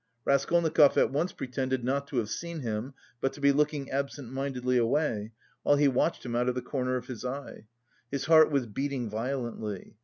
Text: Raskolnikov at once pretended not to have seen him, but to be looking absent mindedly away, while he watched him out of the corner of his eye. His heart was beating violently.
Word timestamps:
Raskolnikov 0.25 0.97
at 0.97 1.11
once 1.11 1.31
pretended 1.31 1.83
not 1.83 2.07
to 2.07 2.17
have 2.17 2.31
seen 2.31 2.61
him, 2.61 2.95
but 3.19 3.33
to 3.33 3.39
be 3.39 3.51
looking 3.51 3.91
absent 3.91 4.31
mindedly 4.33 4.79
away, 4.79 5.31
while 5.61 5.75
he 5.75 5.87
watched 5.87 6.25
him 6.25 6.35
out 6.35 6.49
of 6.49 6.55
the 6.55 6.61
corner 6.63 6.95
of 6.95 7.05
his 7.05 7.23
eye. 7.23 7.67
His 8.09 8.25
heart 8.25 8.49
was 8.49 8.65
beating 8.65 9.11
violently. 9.11 9.97